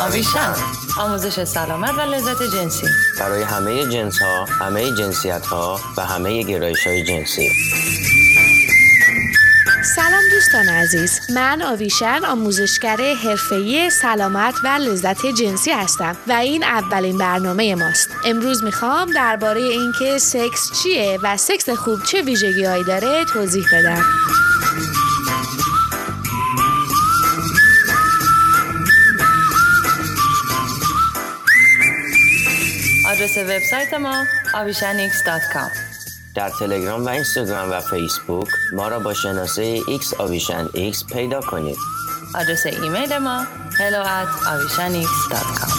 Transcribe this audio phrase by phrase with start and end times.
[0.00, 0.54] آویشن
[0.98, 2.86] آموزش سلامت و لذت جنسی.
[3.18, 7.50] برای همه جنس ها، همه جنسیت ها و همه گرایش های جنسی.
[9.96, 11.20] سلام دوستان عزیز.
[11.34, 18.10] من آویشن آموزشگر حرفه‌ای سلامت و لذت جنسی هستم و این اولین برنامه ماست.
[18.24, 24.04] امروز می‌خوام درباره اینکه سکس چیه و سکس خوب چه ویژگیهایی داره توضیح بدم.
[33.20, 34.24] آدرس وبسایت ما
[34.54, 35.70] avishanx.com
[36.36, 41.76] در تلگرام و اینستاگرام و فیسبوک ما را با شناسه X آویشن X پیدا کنید
[42.34, 45.72] آدرس ایمیل ما hello at avishanx.com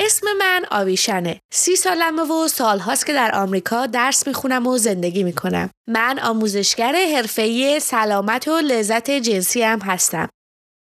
[0.00, 1.40] اسم من آویشنه.
[1.52, 5.70] سی سالمه و سالهاست که در آمریکا درس می‌خونم و زندگی می‌کنم.
[5.88, 10.28] من آموزشگر حرفه‌ای سلامت و لذت جنسی هم هستم.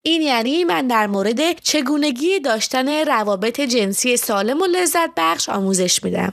[0.04, 6.32] این یعنی من در مورد چگونگی داشتن روابط جنسی سالم و لذت بخش آموزش میدم.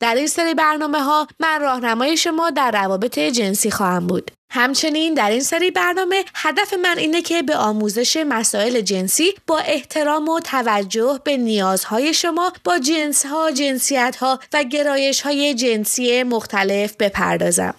[0.00, 4.30] در این سری برنامه ها من راهنمای شما در روابط جنسی خواهم بود.
[4.52, 10.28] همچنین در این سری برنامه هدف من اینه که به آموزش مسائل جنسی با احترام
[10.28, 17.74] و توجه به نیازهای شما با جنسها، جنسیتها و گرایش های جنسی مختلف بپردازم.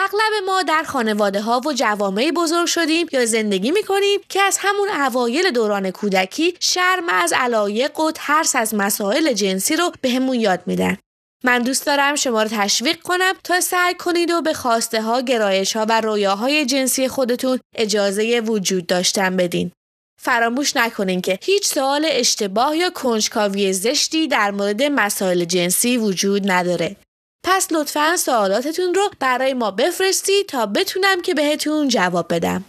[0.00, 4.58] اغلب ما در خانواده ها و جوامعی بزرگ شدیم یا زندگی می کنیم که از
[4.60, 10.42] همون اوایل دوران کودکی شرم از علایق و ترس از مسائل جنسی رو بهمون به
[10.42, 10.96] یاد میدن.
[11.44, 15.76] من دوست دارم شما رو تشویق کنم تا سعی کنید و به خواسته ها، گرایش
[15.76, 19.72] ها و رویاهای جنسی خودتون اجازه وجود داشتن بدین.
[20.20, 26.96] فراموش نکنین که هیچ سوال اشتباه یا کنجکاوی زشتی در مورد مسائل جنسی وجود نداره.
[27.44, 32.64] پس لطفا سوالاتتون رو برای ما بفرستید تا بتونم که بهتون جواب بدم.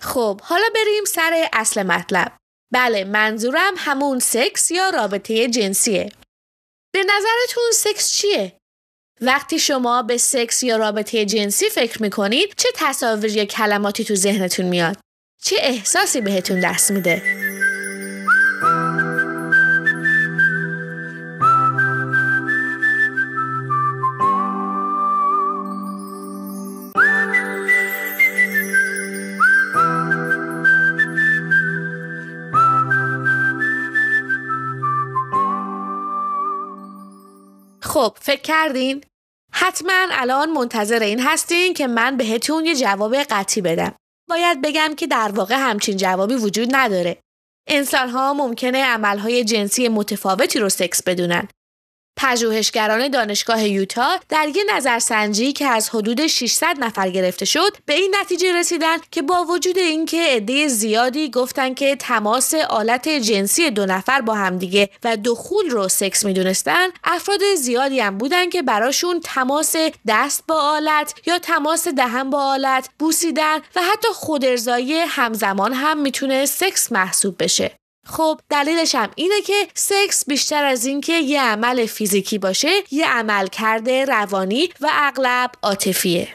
[0.00, 2.32] خب حالا بریم سر اصل مطلب.
[2.72, 6.12] بله منظورم همون سکس یا رابطه جنسیه.
[6.92, 8.58] به نظرتون سکس چیه؟
[9.20, 14.66] وقتی شما به سکس یا رابطه جنسی فکر می‌کنید چه تصاویر یا کلماتی تو ذهنتون
[14.66, 14.96] میاد؟
[15.42, 17.22] چه احساسی بهتون دست میده؟
[38.28, 39.04] فکر کردین؟
[39.52, 43.94] حتما الان منتظر این هستین که من بهتون یه جواب قطعی بدم.
[44.30, 47.18] باید بگم که در واقع همچین جوابی وجود نداره.
[47.68, 51.48] انسان ها ممکنه عملهای جنسی متفاوتی رو سکس بدونن
[52.18, 58.14] پژوهشگران دانشگاه یوتا در یک نظرسنجی که از حدود 600 نفر گرفته شد به این
[58.20, 64.20] نتیجه رسیدن که با وجود اینکه عده زیادی گفتن که تماس آلت جنسی دو نفر
[64.20, 69.76] با همدیگه و دخول رو سکس می‌دونستن افراد زیادی هم بودن که براشون تماس
[70.08, 76.46] دست با آلت یا تماس دهن با آلت بوسیدن و حتی خودارضایی همزمان هم می‌تونه
[76.46, 77.77] سکس محسوب بشه.
[78.08, 83.46] خب دلیلش هم اینه که سکس بیشتر از اینکه یه عمل فیزیکی باشه یه عمل
[83.46, 86.28] کرده روانی و اغلب عاطفیه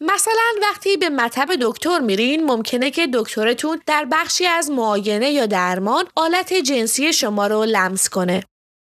[0.00, 6.04] مثلا وقتی به مطب دکتر میرین ممکنه که دکترتون در بخشی از معاینه یا درمان
[6.16, 8.44] آلت جنسی شما رو لمس کنه.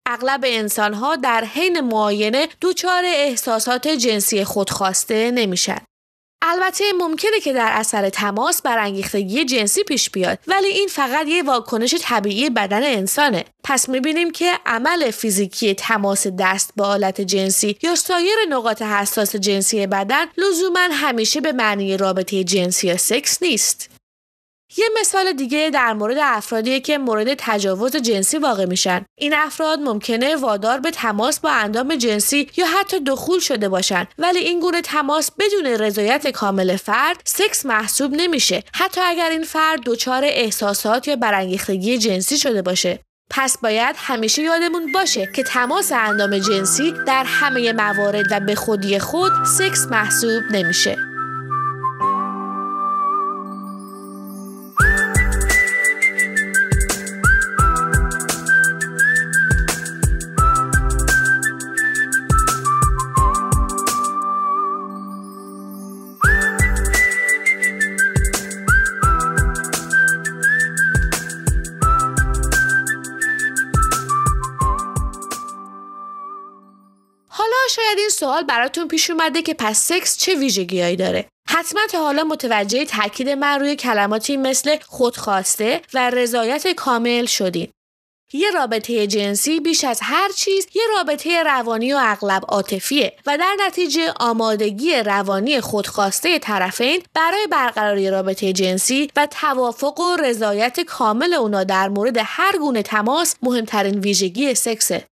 [0.08, 5.87] اغلب انسانها در حین معاینه دچار احساسات جنسی خودخواسته نمیشن.
[6.42, 11.94] البته ممکنه که در اثر تماس برانگیختگی جنسی پیش بیاد ولی این فقط یه واکنش
[12.00, 13.44] طبیعی بدن انسانه.
[13.64, 19.86] پس می‌بینیم که عمل فیزیکی تماس دست با آلت جنسی یا سایر نقاط حساس جنسی
[19.86, 23.97] بدن لزوما همیشه به معنی رابطه جنسی یا سکس نیست.
[24.76, 29.04] یه مثال دیگه در مورد افرادیه که مورد تجاوز جنسی واقع میشن.
[29.18, 34.38] این افراد ممکنه وادار به تماس با اندام جنسی یا حتی دخول شده باشن ولی
[34.38, 40.22] این گونه تماس بدون رضایت کامل فرد سکس محسوب نمیشه حتی اگر این فرد دچار
[40.24, 43.00] احساسات یا برانگیختگی جنسی شده باشه.
[43.30, 48.98] پس باید همیشه یادمون باشه که تماس اندام جنسی در همه موارد و به خودی
[48.98, 51.07] خود سکس محسوب نمیشه.
[77.68, 82.24] شاید این سوال براتون پیش اومده که پس سکس چه ویژگیهایی داره حتما تا حالا
[82.24, 87.68] متوجه تاکید من روی کلماتی مثل خودخواسته و رضایت کامل شدین.
[88.32, 93.56] یه رابطه جنسی بیش از هر چیز یه رابطه روانی و اغلب عاطفیه و در
[93.66, 101.64] نتیجه آمادگی روانی خودخواسته طرفین برای برقراری رابطه جنسی و توافق و رضایت کامل اونا
[101.64, 105.04] در مورد هر گونه تماس مهمترین ویژگی سکسه.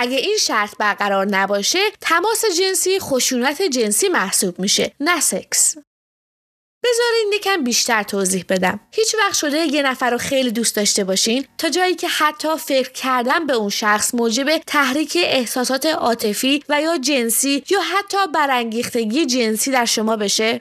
[0.00, 5.76] اگه این شرط برقرار نباشه تماس جنسی خشونت جنسی محسوب میشه نه سکس.
[6.84, 8.80] بذارین یکم بیشتر توضیح بدم.
[8.92, 12.92] هیچ وقت شده یه نفر رو خیلی دوست داشته باشین تا جایی که حتی فکر
[12.92, 19.70] کردن به اون شخص موجب تحریک احساسات عاطفی و یا جنسی یا حتی برانگیختگی جنسی
[19.70, 20.60] در شما بشه؟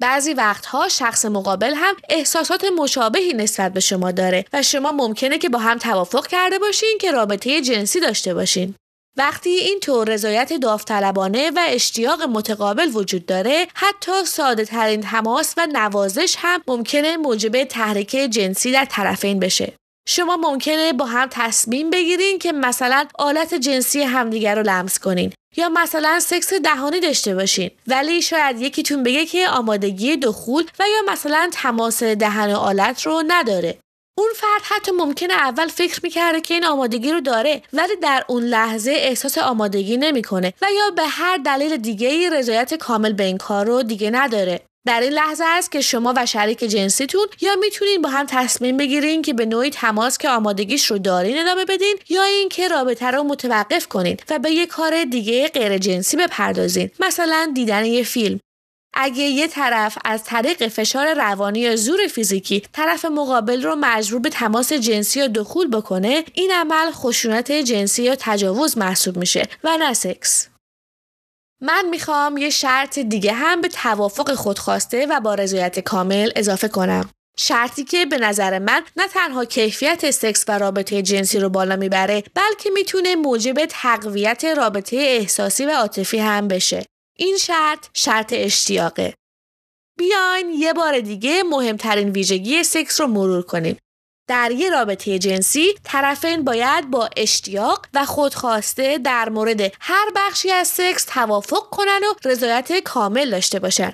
[0.00, 5.48] بعضی وقتها شخص مقابل هم احساسات مشابهی نسبت به شما داره و شما ممکنه که
[5.48, 8.74] با هم توافق کرده باشین که رابطه جنسی داشته باشین.
[9.16, 15.66] وقتی این طور رضایت داوطلبانه و اشتیاق متقابل وجود داره حتی ساده ترین تماس و
[15.72, 19.72] نوازش هم ممکنه موجب تحریک جنسی در طرفین بشه
[20.08, 25.68] شما ممکنه با هم تصمیم بگیرین که مثلا آلت جنسی همدیگر رو لمس کنین یا
[25.68, 27.70] مثلا سکس دهانی داشته باشین.
[27.86, 33.78] ولی شاید یکیتون بگه که آمادگی دخول و یا مثلا تماس دهن آلت رو نداره.
[34.18, 38.42] اون فرد حتی ممکنه اول فکر می‌کرده که این آمادگی رو داره ولی در اون
[38.42, 43.38] لحظه احساس آمادگی نمی‌کنه و یا به هر دلیل دیگه ای رضایت کامل به این
[43.38, 44.60] کار رو دیگه نداره.
[44.86, 49.22] در این لحظه است که شما و شریک جنسیتون یا می‌تونین با هم تصمیم بگیرین
[49.22, 53.88] که به نوعی تماس که آمادگیش رو دارین ادامه بدین یا اینکه رابطه رو متوقف
[53.88, 56.90] کنین و به یه کار دیگه غیر جنسی بپردازین.
[57.00, 58.40] مثلا دیدن یه فیلم.
[58.96, 64.30] اگه یه طرف از طریق فشار روانی یا زور فیزیکی طرف مقابل رو مجبور به
[64.30, 69.92] تماس جنسی یا دخول بکنه این عمل خشونت جنسی یا تجاوز محسوب میشه و نه
[69.92, 70.53] سکس.
[71.62, 77.10] من می‌خوام یه شرط دیگه هم به توافق خودخواسته و با رضایت کامل اضافه کنم.
[77.38, 82.24] شرطی که به نظر من نه تنها کیفیت سکس و رابطه جنسی رو بالا می‌بره
[82.34, 86.86] بلکه می‌تونه موجب تقویت رابطه احساسی و عاطفی هم بشه.
[87.16, 89.14] این شرط شرط اشتیاقه.
[89.98, 93.76] بیاین یه بار دیگه مهمترین ویژگی سکس رو مرور کنیم.
[94.28, 100.68] در یه رابطه جنسی طرفین باید با اشتیاق و خودخواسته در مورد هر بخشی از
[100.68, 103.92] سکس توافق کنن و رضایت کامل داشته باشن.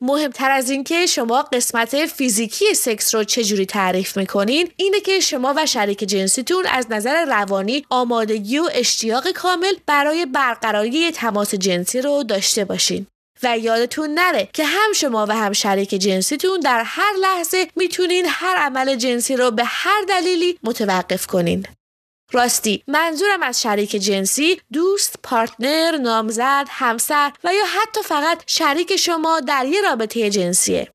[0.00, 5.66] مهمتر از اینکه شما قسمت فیزیکی سکس رو چجوری تعریف می‌کنین اینه که شما و
[5.66, 12.64] شریک جنسیتون از نظر روانی آمادگی و اشتیاق کامل برای برقراری تماس جنسی رو داشته
[12.64, 13.06] باشین.
[13.42, 18.56] و یادتون نره که هم شما و هم شریک جنسیتون در هر لحظه می‌تونین هر
[18.56, 21.66] عمل جنسی رو به هر دلیلی متوقف کنین.
[22.32, 29.40] راستی منظورم از شریک جنسی دوست، پارتنر، نامزد، همسر و یا حتی فقط شریک شما
[29.40, 30.93] در یه رابطه جنسیه.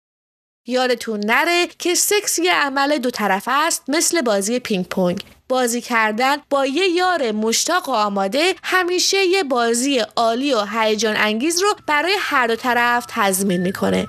[0.70, 5.24] یادتون نره که سکس یه عمل دو طرفه است مثل بازی پینگ پونگ.
[5.48, 11.62] بازی کردن با یه یار مشتاق و آماده همیشه یه بازی عالی و هیجان انگیز
[11.62, 14.08] رو برای هر دو طرف تضمین می‌کنه.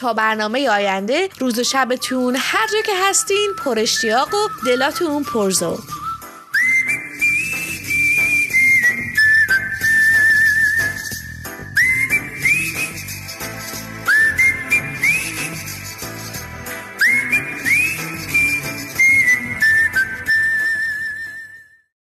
[0.00, 5.78] تا برنامه آینده روز و شبتون هر جا که هستین پر اشتیاق و دلاتون پرزو